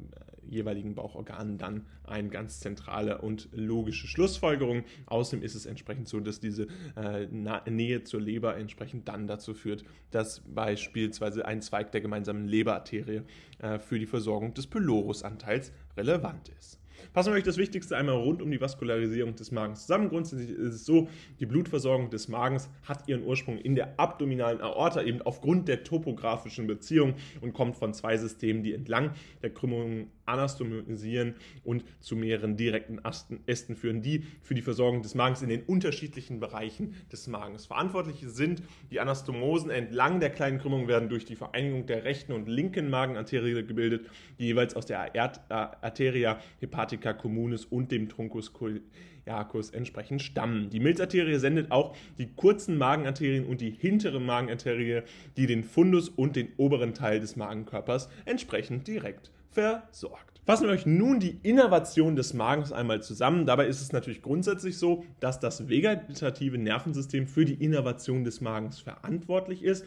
jeweiligen 0.48 0.94
Bauchorganen 0.94 1.58
dann 1.58 1.86
eine 2.04 2.28
ganz 2.28 2.60
zentrale 2.60 3.18
und 3.18 3.48
logische 3.52 4.06
Schlussfolgerung. 4.06 4.84
Außerdem 5.06 5.42
ist 5.44 5.54
es 5.54 5.66
entsprechend 5.66 6.08
so, 6.08 6.20
dass 6.20 6.40
diese 6.40 6.68
äh, 6.96 7.26
Nähe 7.68 8.04
zur 8.04 8.20
Leber 8.20 8.56
entsprechend 8.56 9.08
dann 9.08 9.26
dazu 9.26 9.54
führt, 9.54 9.84
dass 10.10 10.42
beispielsweise 10.46 11.44
ein 11.44 11.62
Zweig 11.62 11.92
der 11.92 12.00
gemeinsamen 12.00 12.46
Leberarterie 12.46 13.22
äh, 13.58 13.78
für 13.78 13.98
die 13.98 14.06
Versorgung 14.06 14.54
des 14.54 14.66
Pylorusanteils 14.66 15.72
relevant 15.96 16.48
ist. 16.58 16.78
Fassen 17.12 17.32
wir 17.32 17.38
euch 17.38 17.44
das 17.44 17.56
Wichtigste 17.56 17.96
einmal 17.96 18.16
rund 18.16 18.42
um 18.42 18.50
die 18.50 18.60
Vaskularisierung 18.60 19.34
des 19.34 19.50
Magens 19.50 19.82
zusammen. 19.82 20.08
Grundsätzlich 20.08 20.50
ist 20.50 20.74
es 20.74 20.84
so, 20.84 21.08
die 21.40 21.46
Blutversorgung 21.46 22.10
des 22.10 22.28
Magens 22.28 22.68
hat 22.84 23.08
ihren 23.08 23.24
Ursprung 23.24 23.58
in 23.58 23.74
der 23.74 23.98
abdominalen 23.98 24.60
Aorta, 24.60 25.02
eben 25.02 25.22
aufgrund 25.22 25.68
der 25.68 25.84
topografischen 25.84 26.66
Beziehung 26.66 27.14
und 27.40 27.52
kommt 27.52 27.76
von 27.76 27.94
zwei 27.94 28.16
Systemen, 28.16 28.62
die 28.62 28.74
entlang 28.74 29.12
der 29.42 29.50
Krümmung 29.50 30.10
anastomisieren 30.26 31.34
und 31.64 31.84
zu 32.00 32.16
mehreren 32.16 32.56
direkten 32.56 33.00
Ästen 33.46 33.76
führen, 33.76 34.02
die 34.02 34.24
für 34.42 34.54
die 34.54 34.62
Versorgung 34.62 35.02
des 35.02 35.14
Magens 35.14 35.42
in 35.42 35.48
den 35.48 35.62
unterschiedlichen 35.62 36.40
Bereichen 36.40 36.94
des 37.10 37.26
Magens 37.26 37.66
verantwortlich 37.66 38.24
sind. 38.26 38.62
Die 38.90 39.00
Anastomosen 39.00 39.70
entlang 39.70 40.20
der 40.20 40.30
kleinen 40.30 40.58
Krümmung 40.58 40.88
werden 40.88 41.08
durch 41.08 41.24
die 41.24 41.36
Vereinigung 41.36 41.86
der 41.86 42.04
rechten 42.04 42.32
und 42.32 42.48
linken 42.48 42.90
Magenarterie 42.90 43.64
gebildet, 43.64 44.06
die 44.38 44.46
jeweils 44.46 44.74
aus 44.74 44.86
der 44.86 45.12
Arteria 45.48 46.38
hepatica 46.60 47.12
communis 47.12 47.64
und 47.64 47.92
dem 47.92 48.08
Truncus 48.08 48.52
coliacus 48.52 49.70
entsprechend 49.70 50.22
stammen. 50.22 50.70
Die 50.70 50.80
Milzarterie 50.80 51.38
sendet 51.38 51.70
auch 51.70 51.96
die 52.18 52.28
kurzen 52.34 52.78
Magenarterien 52.78 53.46
und 53.46 53.60
die 53.60 53.70
hintere 53.70 54.20
Magenarterie, 54.20 55.02
die 55.36 55.46
den 55.46 55.64
Fundus 55.64 56.08
und 56.08 56.36
den 56.36 56.48
oberen 56.56 56.94
Teil 56.94 57.20
des 57.20 57.36
Magenkörpers 57.36 58.08
entsprechend 58.24 58.86
direkt 58.88 59.30
versorgt. 59.56 60.42
Fassen 60.44 60.66
wir 60.66 60.74
euch 60.74 60.86
nun 60.86 61.18
die 61.18 61.40
Innervation 61.42 62.14
des 62.14 62.34
Magens 62.34 62.70
einmal 62.70 63.02
zusammen. 63.02 63.46
Dabei 63.46 63.66
ist 63.66 63.80
es 63.80 63.90
natürlich 63.90 64.22
grundsätzlich 64.22 64.78
so, 64.78 65.02
dass 65.18 65.40
das 65.40 65.68
vegetative 65.68 66.58
Nervensystem 66.58 67.26
für 67.26 67.44
die 67.44 67.54
Innervation 67.54 68.22
des 68.22 68.40
Magens 68.40 68.78
verantwortlich 68.78 69.64
ist. 69.64 69.86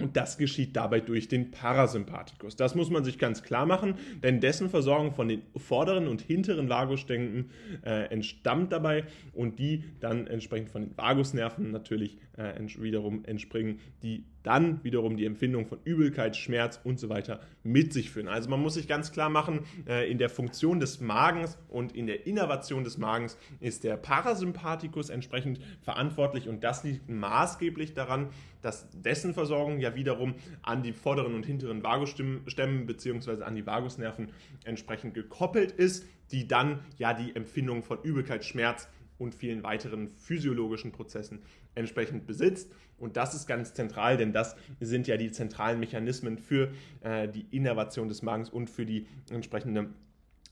Und 0.00 0.16
das 0.16 0.38
geschieht 0.38 0.76
dabei 0.76 1.00
durch 1.00 1.26
den 1.26 1.50
Parasympathikus. 1.50 2.54
Das 2.54 2.76
muss 2.76 2.88
man 2.88 3.02
sich 3.02 3.18
ganz 3.18 3.42
klar 3.42 3.66
machen, 3.66 3.94
denn 4.22 4.40
dessen 4.40 4.70
Versorgung 4.70 5.12
von 5.12 5.26
den 5.28 5.42
vorderen 5.56 6.06
und 6.06 6.20
hinteren 6.20 6.68
Vagusständen 6.68 7.50
äh, 7.84 8.04
entstammt 8.10 8.70
dabei 8.70 9.04
und 9.32 9.58
die 9.58 9.82
dann 9.98 10.28
entsprechend 10.28 10.70
von 10.70 10.82
den 10.82 10.96
Vagusnerven 10.96 11.72
natürlich 11.72 12.16
äh, 12.36 12.54
wiederum 12.80 13.24
entspringen, 13.24 13.80
die 14.04 14.24
dann 14.44 14.82
wiederum 14.84 15.16
die 15.16 15.26
Empfindung 15.26 15.66
von 15.66 15.78
Übelkeit, 15.84 16.36
Schmerz 16.36 16.80
und 16.82 16.98
so 16.98 17.08
weiter 17.08 17.40
mit 17.64 17.92
sich 17.92 18.10
führen. 18.10 18.28
Also 18.28 18.48
man 18.48 18.60
muss 18.60 18.74
sich 18.74 18.88
ganz 18.88 19.12
klar 19.12 19.28
machen, 19.28 19.66
äh, 19.86 20.10
in 20.10 20.18
der 20.18 20.30
Funktion 20.30 20.80
des 20.80 21.00
Magens 21.00 21.58
und 21.68 21.94
in 21.94 22.06
der 22.06 22.26
Innervation 22.26 22.84
des 22.84 22.98
Magens 22.98 23.36
ist 23.60 23.84
der 23.84 23.96
Parasympathikus 23.96 25.10
entsprechend 25.10 25.60
verantwortlich 25.82 26.48
und 26.48 26.62
das 26.64 26.84
liegt 26.84 27.10
maßgeblich 27.10 27.94
daran, 27.94 28.28
dass 28.62 28.88
dessen 28.90 29.34
Versorgung 29.34 29.80
ja 29.80 29.87
wiederum 29.94 30.34
an 30.62 30.82
die 30.82 30.92
vorderen 30.92 31.34
und 31.34 31.46
hinteren 31.46 31.82
Vagusstämmen 31.82 32.86
bzw. 32.86 33.42
an 33.42 33.54
die 33.54 33.66
Vagusnerven 33.66 34.30
entsprechend 34.64 35.14
gekoppelt 35.14 35.72
ist, 35.72 36.04
die 36.30 36.46
dann 36.46 36.80
ja 36.96 37.14
die 37.14 37.34
Empfindung 37.34 37.82
von 37.82 38.02
Übelkeit, 38.02 38.44
Schmerz 38.44 38.88
und 39.18 39.34
vielen 39.34 39.62
weiteren 39.62 40.08
physiologischen 40.16 40.92
Prozessen 40.92 41.40
entsprechend 41.74 42.26
besitzt. 42.26 42.72
Und 42.98 43.16
das 43.16 43.34
ist 43.34 43.46
ganz 43.46 43.74
zentral, 43.74 44.16
denn 44.16 44.32
das 44.32 44.56
sind 44.80 45.06
ja 45.06 45.16
die 45.16 45.30
zentralen 45.30 45.78
Mechanismen 45.78 46.38
für 46.38 46.72
äh, 47.00 47.28
die 47.28 47.46
Innervation 47.50 48.08
des 48.08 48.22
Magens 48.22 48.50
und 48.50 48.70
für 48.70 48.86
die 48.86 49.06
entsprechende 49.30 49.88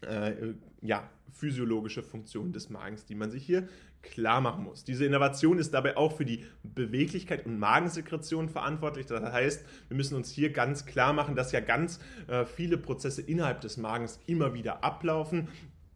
äh, 0.03 0.55
ja, 0.83 1.09
physiologische 1.33 2.03
Funktion 2.03 2.53
des 2.53 2.71
Magens, 2.71 3.05
die 3.05 3.15
man 3.15 3.31
sich 3.31 3.45
hier 3.45 3.69
klar 4.03 4.41
machen 4.41 4.65
muss. 4.65 4.85
Diese 4.85 5.05
Innovation 5.05 5.59
ist 5.59 5.75
dabei 5.75 5.97
auch 5.97 6.17
für 6.17 6.25
die 6.25 6.45
Beweglichkeit 6.62 7.45
und 7.45 7.59
Magensekretion 7.59 8.49
verantwortlich. 8.49 9.07
Das 9.07 9.33
heißt, 9.33 9.65
wir 9.88 9.97
müssen 9.97 10.15
uns 10.15 10.31
hier 10.31 10.53
ganz 10.53 10.87
klar 10.87 11.12
machen, 11.12 11.35
dass 11.35 11.53
ja 11.53 11.61
ganz 11.61 11.99
äh, 12.29 12.45
viele 12.45 12.79
Prozesse 12.79 13.23
innerhalb 13.23 13.61
des 13.61 13.76
Magens 13.76 14.21
immer 14.26 14.55
wieder 14.55 14.85
ablaufen 14.85 15.49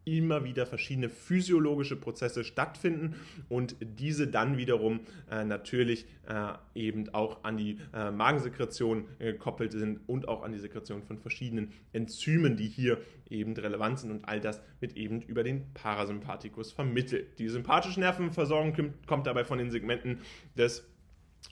immer 0.05 0.43
wieder 0.43 0.65
verschiedene 0.65 1.09
physiologische 1.09 1.95
Prozesse 1.95 2.43
stattfinden 2.43 3.15
und 3.49 3.75
diese 3.79 4.27
dann 4.27 4.57
wiederum 4.57 5.01
äh, 5.29 5.43
natürlich 5.43 6.05
äh, 6.27 6.53
eben 6.73 7.09
auch 7.13 7.43
an 7.43 7.57
die 7.57 7.77
äh, 7.93 8.11
Magensekretion 8.11 9.05
äh, 9.19 9.33
gekoppelt 9.33 9.71
sind 9.71 9.99
und 10.07 10.27
auch 10.27 10.43
an 10.43 10.51
die 10.51 10.59
Sekretion 10.59 11.03
von 11.03 11.17
verschiedenen 11.17 11.71
Enzymen, 11.93 12.57
die 12.57 12.67
hier 12.67 12.99
eben 13.29 13.53
relevant 13.53 13.99
sind 13.99 14.11
und 14.11 14.25
all 14.25 14.39
das 14.39 14.61
wird 14.79 14.97
eben 14.97 15.21
über 15.21 15.43
den 15.43 15.71
Parasympathikus 15.73 16.71
vermittelt. 16.71 17.39
Die 17.39 17.47
sympathische 17.47 17.99
Nervenversorgung 17.99 18.93
kommt 19.05 19.27
dabei 19.27 19.43
von 19.43 19.57
den 19.57 19.71
Segmenten 19.71 20.19
des 20.57 20.83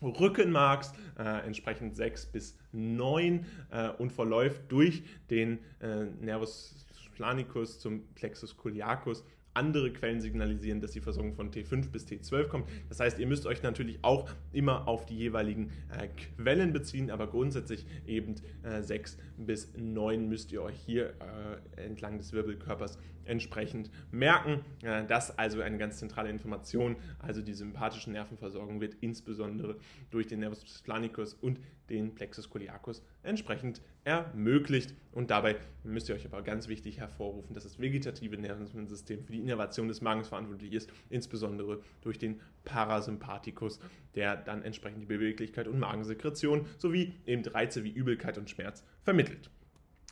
Rückenmarks, 0.01 0.94
äh, 1.18 1.46
entsprechend 1.46 1.96
6 1.96 2.27
bis 2.27 2.58
9 2.72 3.46
äh, 3.72 3.89
und 3.89 4.12
verläuft 4.12 4.62
durch 4.70 5.03
den 5.29 5.60
äh, 5.82 6.06
Nervus 6.22 6.86
planicus 7.19 7.79
zum 7.79 8.07
Plexus 8.15 8.55
coliacus. 8.55 9.25
Andere 9.53 9.91
Quellen 9.91 10.21
signalisieren, 10.21 10.79
dass 10.79 10.91
die 10.91 11.01
Versorgung 11.01 11.33
von 11.33 11.51
T5 11.51 11.89
bis 11.89 12.05
T12 12.05 12.47
kommt. 12.47 12.69
Das 12.88 13.01
heißt, 13.01 13.19
ihr 13.19 13.27
müsst 13.27 13.45
euch 13.45 13.61
natürlich 13.61 13.99
auch 14.03 14.29
immer 14.53 14.88
auf 14.88 15.05
die 15.05 15.17
jeweiligen 15.17 15.71
äh, 15.89 16.07
Quellen 16.38 16.71
beziehen, 16.71 17.11
aber 17.11 17.27
grundsätzlich 17.27 17.85
eben 18.07 18.35
äh, 18.63 18.81
6 18.81 19.17
bis 19.38 19.73
9 19.75 20.29
müsst 20.29 20.53
ihr 20.53 20.61
euch 20.61 20.77
hier 20.77 21.13
äh, 21.75 21.81
entlang 21.81 22.17
des 22.19 22.31
Wirbelkörpers 22.31 22.97
entsprechend 23.29 23.89
merken. 24.12 24.65
Das 25.07 25.38
also 25.38 25.62
eine 25.62 25.77
ganz 25.77 25.98
zentrale 25.98 26.29
Information. 26.29 26.98
Also 27.19 27.41
die 27.41 27.53
sympathische 27.53 28.12
Nervenversorgung 28.12 28.81
wird 28.81 28.95
insbesondere 29.01 29.77
durch 30.12 30.27
den 30.27 30.39
Nervus 30.39 30.63
planicus 30.83 31.33
und 31.33 31.59
den 31.89 32.13
Plexus 32.13 32.50
coliacus 32.50 33.03
entsprechend 33.24 33.81
ermöglicht. 34.03 34.93
Und 35.12 35.31
dabei 35.31 35.55
müsst 35.83 36.09
ihr 36.09 36.15
euch 36.15 36.25
aber 36.25 36.43
ganz 36.43 36.67
wichtig 36.67 37.00
hervorrufen, 37.00 37.53
dass 37.53 37.63
das 37.63 37.79
vegetative 37.79 38.38
Nervensystem 38.38 39.24
für 39.24 39.31
die 39.31 39.39
Innervation 39.39 39.88
des 39.88 40.01
Magens 40.01 40.27
verantwortlich 40.27 40.74
ist, 40.74 40.91
insbesondere 41.09 41.81
durch 42.01 42.19
den 42.19 42.39
Parasympathikus, 42.65 43.79
der 44.15 44.36
dann 44.38 44.62
entsprechend 44.62 45.01
die 45.01 45.07
Beweglichkeit 45.07 45.67
und 45.67 45.79
Magensekretion 45.79 46.67
sowie 46.77 47.15
eben 47.25 47.43
Reize 47.43 47.83
wie 47.83 47.91
Übelkeit 47.91 48.38
und 48.38 48.50
Schmerz 48.50 48.83
vermittelt. 49.01 49.50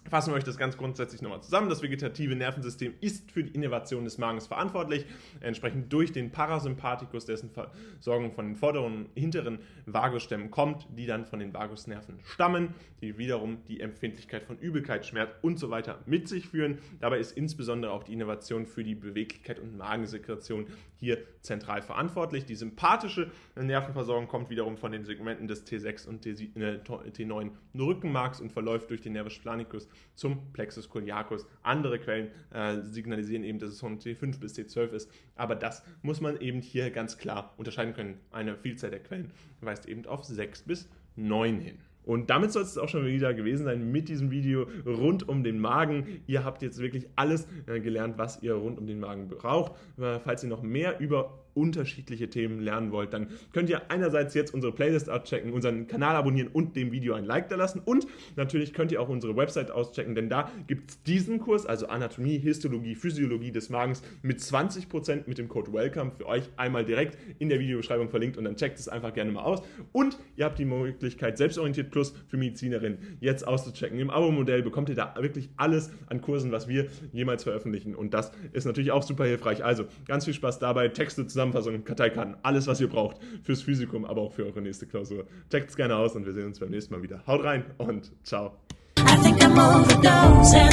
Fassen 0.09 0.31
wir 0.31 0.37
euch 0.37 0.43
das 0.43 0.57
ganz 0.57 0.77
grundsätzlich 0.77 1.21
nochmal 1.21 1.41
zusammen. 1.41 1.69
Das 1.69 1.81
vegetative 1.81 2.35
Nervensystem 2.35 2.93
ist 3.01 3.29
für 3.31 3.43
die 3.43 3.53
Innervation 3.53 4.05
des 4.05 4.17
Magens 4.17 4.47
verantwortlich, 4.47 5.05
entsprechend 5.41 5.91
durch 5.91 6.13
den 6.13 6.31
Parasympathikus, 6.31 7.25
dessen 7.25 7.49
Versorgung 7.49 8.31
von 8.31 8.45
den 8.45 8.55
vorderen 8.55 9.05
und 9.05 9.09
hinteren 9.15 9.59
Vagusstämmen 9.85 10.49
kommt, 10.49 10.87
die 10.95 11.07
dann 11.07 11.25
von 11.25 11.39
den 11.39 11.53
Vagusnerven 11.53 12.19
stammen, 12.23 12.73
die 13.01 13.17
wiederum 13.17 13.63
die 13.67 13.81
Empfindlichkeit 13.81 14.43
von 14.43 14.57
Übelkeit, 14.57 15.05
Schmerz 15.05 15.31
und 15.41 15.59
so 15.59 15.69
weiter 15.69 15.99
mit 16.05 16.29
sich 16.29 16.47
führen. 16.47 16.77
Dabei 17.01 17.19
ist 17.19 17.33
insbesondere 17.33 17.91
auch 17.91 18.03
die 18.03 18.13
Innervation 18.13 18.65
für 18.65 18.85
die 18.85 18.95
Beweglichkeit 18.95 19.59
und 19.59 19.77
Magensekretion 19.77 20.67
hier 20.95 21.17
zentral 21.41 21.81
verantwortlich. 21.81 22.45
Die 22.45 22.55
sympathische 22.55 23.29
Nervenversorgung 23.55 24.27
kommt 24.27 24.49
wiederum 24.49 24.77
von 24.77 24.91
den 24.91 25.03
Segmenten 25.03 25.47
des 25.47 25.67
T6 25.67 26.07
und 26.07 26.25
T9 26.25 27.45
äh, 27.45 27.77
Rückenmarks 27.77 28.39
und 28.39 28.51
verläuft 28.51 28.89
durch 28.89 29.01
den 29.01 29.13
Nervus 29.13 29.37
planicus 29.37 29.87
zum 30.15 30.51
Plexus 30.53 30.89
coliacus. 30.89 31.45
Andere 31.63 31.99
Quellen 31.99 32.29
äh, 32.51 32.81
signalisieren 32.81 33.43
eben, 33.43 33.59
dass 33.59 33.69
es 33.69 33.79
von 33.79 33.99
T5 33.99 34.39
bis 34.39 34.55
T12 34.55 34.89
ist, 34.89 35.11
aber 35.35 35.55
das 35.55 35.83
muss 36.01 36.21
man 36.21 36.39
eben 36.39 36.61
hier 36.61 36.91
ganz 36.91 37.17
klar 37.17 37.53
unterscheiden 37.57 37.93
können. 37.93 38.19
Eine 38.31 38.55
Vielzahl 38.57 38.91
der 38.91 38.99
Quellen 38.99 39.31
weist 39.61 39.87
eben 39.87 40.05
auf 40.05 40.23
6 40.23 40.63
bis 40.63 40.89
9 41.15 41.59
hin. 41.59 41.77
Und 42.07 42.29
damit 42.29 42.53
soll 42.53 42.63
es 42.63 42.77
auch 42.77 42.87
schon 42.87 43.05
wieder 43.05 43.33
gewesen 43.33 43.65
sein 43.65 43.91
mit 43.91 44.07
diesem 44.07 44.31
Video 44.31 44.65
rund 44.85 45.27
um 45.27 45.43
den 45.43 45.59
Magen. 45.59 46.21
Ihr 46.25 46.45
habt 46.45 46.61
jetzt 46.61 46.79
wirklich 46.79 47.05
alles 47.17 47.49
äh, 47.65 47.81
gelernt, 47.81 48.17
was 48.17 48.41
ihr 48.41 48.53
rund 48.53 48.77
um 48.77 48.87
den 48.87 49.01
Magen 49.01 49.27
braucht. 49.27 49.73
Äh, 49.97 50.19
falls 50.21 50.41
ihr 50.41 50.47
noch 50.47 50.61
mehr 50.61 51.01
über 51.01 51.37
unterschiedliche 51.57 52.29
Themen 52.29 52.61
lernen 52.61 52.91
wollt, 52.91 53.13
dann 53.13 53.27
könnt 53.51 53.69
ihr 53.69 53.89
einerseits 53.91 54.33
jetzt 54.35 54.53
unsere 54.53 54.71
Playlist 54.71 55.09
auschecken, 55.09 55.51
unseren 55.51 55.87
Kanal 55.87 56.15
abonnieren 56.15 56.47
und 56.47 56.75
dem 56.75 56.91
Video 56.91 57.15
ein 57.15 57.25
Like 57.25 57.49
da 57.49 57.55
lassen. 57.55 57.81
Und 57.83 58.07
natürlich 58.35 58.73
könnt 58.73 58.91
ihr 58.91 59.01
auch 59.01 59.09
unsere 59.09 59.35
Website 59.35 59.71
auschecken, 59.71 60.15
denn 60.15 60.29
da 60.29 60.51
gibt 60.67 60.91
es 60.91 61.03
diesen 61.03 61.39
Kurs, 61.39 61.65
also 61.65 61.87
Anatomie, 61.87 62.37
Histologie, 62.37 62.95
Physiologie 62.95 63.51
des 63.51 63.69
Magens 63.69 64.03
mit 64.21 64.39
20% 64.39 65.23
mit 65.25 65.37
dem 65.37 65.49
Code 65.49 65.73
WELCOME 65.73 66.11
für 66.11 66.27
euch 66.27 66.43
einmal 66.57 66.85
direkt 66.85 67.17
in 67.39 67.49
der 67.49 67.59
Videobeschreibung 67.59 68.09
verlinkt 68.09 68.37
und 68.37 68.43
dann 68.43 68.55
checkt 68.55 68.79
es 68.79 68.87
einfach 68.87 69.13
gerne 69.13 69.31
mal 69.31 69.43
aus. 69.43 69.61
Und 69.91 70.17
ihr 70.35 70.45
habt 70.45 70.59
die 70.59 70.65
Möglichkeit, 70.65 71.37
Selbstorientiert 71.37 71.89
Plus 71.89 72.13
für 72.27 72.37
Medizinerinnen 72.37 73.17
jetzt 73.19 73.47
auszuchecken. 73.47 73.99
Im 73.99 74.09
Abo-Modell 74.09 74.61
bekommt 74.61 74.89
ihr 74.89 74.95
da 74.95 75.15
wirklich 75.19 75.49
alles 75.57 75.91
an 76.07 76.21
Kursen, 76.21 76.51
was 76.51 76.67
wir 76.67 76.87
jemals 77.11 77.43
veröffentlichen. 77.43 77.95
Und 77.95 78.13
das 78.13 78.31
ist 78.53 78.65
natürlich 78.65 78.91
auch 78.91 79.03
super 79.03 79.25
hilfreich. 79.25 79.63
Also 79.63 79.85
ganz 80.05 80.25
viel 80.25 80.33
Spaß 80.33 80.59
dabei. 80.59 80.89
Texte 80.89 81.25
zusammen 81.25 81.46
Zusammenfassung, 81.51 81.83
Karteikarten, 81.83 82.35
alles, 82.43 82.67
was 82.67 82.81
ihr 82.81 82.89
braucht 82.89 83.17
fürs 83.43 83.61
Physikum, 83.61 84.05
aber 84.05 84.21
auch 84.21 84.31
für 84.31 84.45
eure 84.45 84.61
nächste 84.61 84.85
Klausur. 84.85 85.25
Checkt 85.49 85.69
es 85.69 85.75
gerne 85.75 85.95
aus 85.95 86.15
und 86.15 86.25
wir 86.25 86.33
sehen 86.33 86.45
uns 86.45 86.59
beim 86.59 86.69
nächsten 86.69 86.93
Mal 86.93 87.01
wieder. 87.01 87.25
Haut 87.27 87.43
rein 87.43 87.65
und 87.77 88.11
ciao. 88.23 88.53
I 88.99 89.15
think 89.21 89.41
I'm 89.41 89.57
overdosing. 89.57 90.69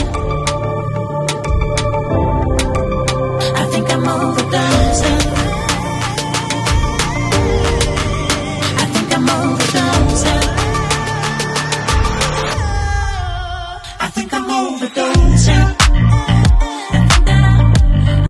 I 3.56 3.70
think 3.70 3.90
I'm 3.90 4.02
overdosing. 4.02 5.33